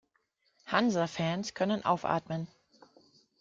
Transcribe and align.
Hansa-Fans 0.65 1.53
können 1.53 1.83
aufatmen. 1.85 2.47